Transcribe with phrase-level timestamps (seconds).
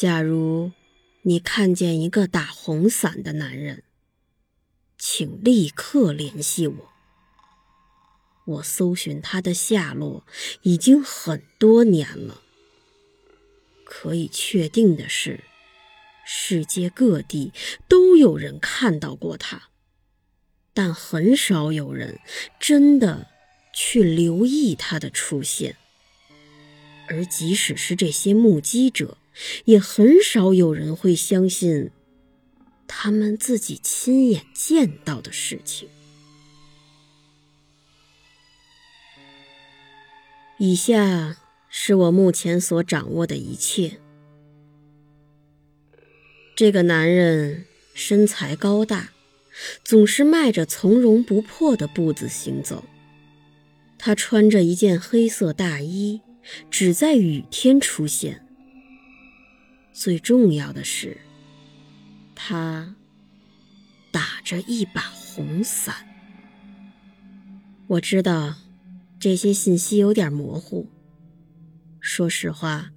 [0.00, 0.72] 假如
[1.24, 3.82] 你看见一个打红伞的男人，
[4.96, 6.90] 请立刻联系我。
[8.46, 10.24] 我搜寻他的下落
[10.62, 12.40] 已经很多年了。
[13.84, 15.44] 可以确定的是，
[16.24, 17.52] 世界各地
[17.86, 19.64] 都有人看到过他，
[20.72, 22.20] 但很少有人
[22.58, 23.26] 真的
[23.74, 25.76] 去留意他的出现。
[27.06, 29.18] 而即使是这些目击者，
[29.64, 31.90] 也很少有人会相信
[32.86, 35.88] 他们自己亲眼见到的事情。
[40.58, 43.98] 以下是我目前所掌握的一切。
[46.54, 49.12] 这个男人身材高大，
[49.82, 52.84] 总是迈着从容不迫的步子行走。
[53.96, 56.20] 他穿着一件黑色大衣，
[56.70, 58.46] 只在雨天出现。
[60.00, 61.18] 最重要的是，
[62.34, 62.94] 他
[64.10, 65.94] 打着一把红伞。
[67.86, 68.54] 我知道
[69.18, 70.88] 这些信息有点模糊。
[72.00, 72.92] 说实话，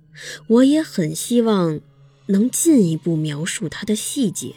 [0.48, 1.82] 我也很希望
[2.28, 4.56] 能进一步描述他的细节，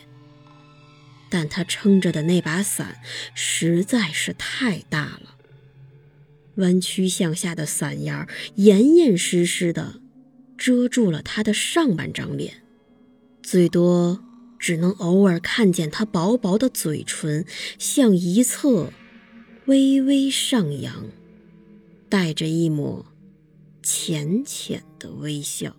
[1.29, 3.01] 但他撑着的那把伞
[3.35, 5.35] 实在是太大了，
[6.59, 10.01] 弯曲向下的伞沿严严实实的。
[10.57, 12.63] 遮住了他的上半张脸，
[13.43, 14.25] 最多
[14.59, 17.45] 只能偶尔看见他薄薄的嘴唇
[17.79, 18.93] 向一侧
[19.67, 21.07] 微微上扬，
[22.09, 23.07] 带着一抹
[23.83, 25.77] 浅浅的微笑。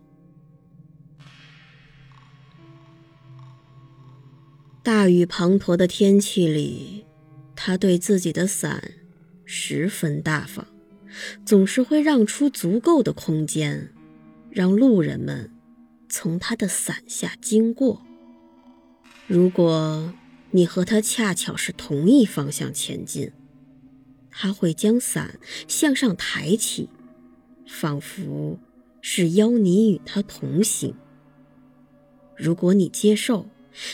[4.84, 7.04] 大雨滂沱的天气里，
[7.56, 8.94] 他对自己的伞
[9.44, 10.66] 十分大方，
[11.46, 13.92] 总是会让出足够的空间。
[14.58, 15.52] 让路人们
[16.10, 18.02] 从他的伞下经过。
[19.28, 20.12] 如果
[20.50, 23.32] 你和他恰巧是同一方向前进，
[24.32, 26.90] 他会将伞向上抬起，
[27.68, 28.58] 仿佛
[29.00, 30.96] 是邀你与他同行。
[32.36, 33.48] 如果你接受，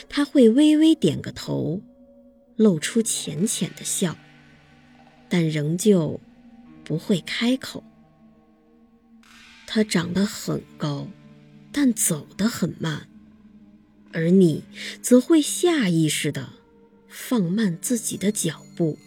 [0.07, 1.81] 他会微微点个头，
[2.55, 4.15] 露出浅浅的笑，
[5.27, 6.21] 但仍旧
[6.85, 7.83] 不会开口。
[9.75, 11.07] 他长得很高，
[11.71, 13.07] 但走得很慢，
[14.11, 14.63] 而你
[15.01, 16.53] 则会下意识地
[17.09, 18.99] 放慢自己的脚步。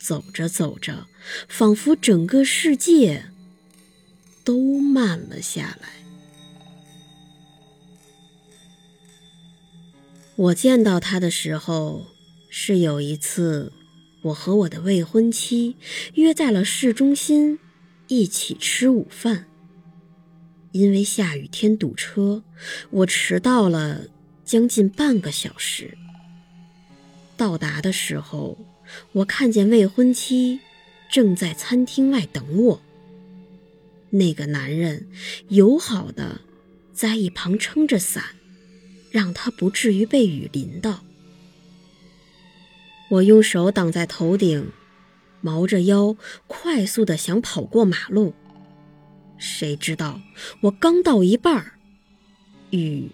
[0.00, 1.06] 走着走着，
[1.48, 3.26] 仿佛整个世界
[4.42, 5.90] 都慢了下来。
[10.34, 12.08] 我见到他的时候，
[12.50, 13.72] 是有一次，
[14.22, 15.76] 我和我的未婚妻
[16.14, 17.60] 约在了市中心。
[18.08, 19.46] 一起吃午饭。
[20.72, 22.42] 因为下雨天堵车，
[22.90, 24.08] 我迟到了
[24.44, 25.96] 将近半个小时。
[27.36, 28.58] 到达的时候，
[29.12, 30.60] 我看见未婚妻
[31.10, 32.82] 正在餐厅外等我。
[34.10, 35.08] 那个男人
[35.48, 36.42] 友好的
[36.92, 38.22] 在一旁撑着伞，
[39.10, 41.04] 让他不至于被雨淋到。
[43.08, 44.70] 我用手挡在头顶。
[45.40, 46.16] 毛着腰，
[46.46, 48.34] 快速的想跑过马路，
[49.38, 50.20] 谁知道
[50.62, 51.78] 我刚到一半儿
[52.70, 53.10] 雨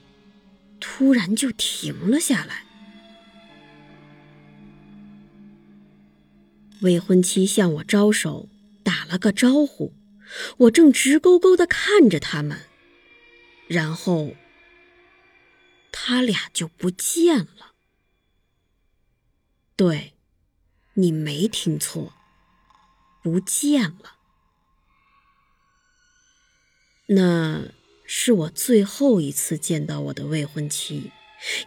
[0.80, 2.64] 突然就停了下来。
[6.80, 8.48] 未婚妻向我招手，
[8.82, 9.92] 打了个招呼，
[10.56, 12.62] 我正直勾勾的看着他们，
[13.68, 14.34] 然后
[15.92, 17.74] 他俩就不见了。
[19.76, 20.11] 对，
[20.94, 22.12] 你没听错。
[23.22, 24.16] 不见了，
[27.06, 27.68] 那
[28.04, 31.12] 是我最后一次见到我的未婚妻，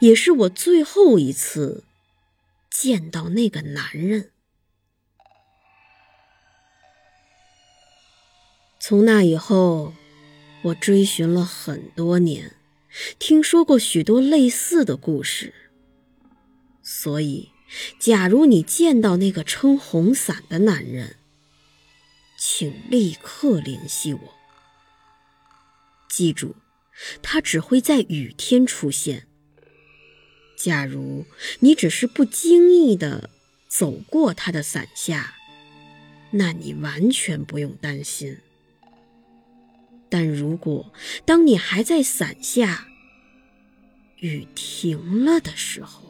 [0.01, 1.86] 也是我最后一次
[2.69, 4.31] 见到那个男人。
[8.77, 9.94] 从那以后，
[10.63, 12.57] 我追寻了很多年，
[13.18, 15.72] 听说过许多类似的故事，
[16.83, 17.51] 所以，
[18.00, 21.15] 假如你见到那个撑红伞的男人，
[22.38, 24.33] 请立刻联系我。
[26.07, 26.56] 记住，
[27.21, 29.27] 他只会在雨天出现。
[30.57, 31.25] 假如
[31.59, 33.29] 你只是不经意的
[33.67, 35.35] 走过他的伞下，
[36.31, 38.38] 那你完全不用担心。
[40.07, 40.94] 但如果
[41.25, 42.88] 当你还在伞下，
[44.19, 46.05] 雨停了的时候，